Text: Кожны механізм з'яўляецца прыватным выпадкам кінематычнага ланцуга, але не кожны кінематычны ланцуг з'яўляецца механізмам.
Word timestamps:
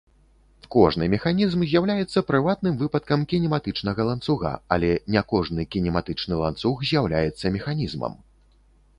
Кожны 0.75 1.07
механізм 1.15 1.65
з'яўляецца 1.73 2.23
прыватным 2.29 2.79
выпадкам 2.79 3.25
кінематычнага 3.33 4.01
ланцуга, 4.07 4.53
але 4.77 4.89
не 5.17 5.23
кожны 5.33 5.65
кінематычны 5.75 6.33
ланцуг 6.45 6.75
з'яўляецца 6.93 7.45
механізмам. 7.59 8.17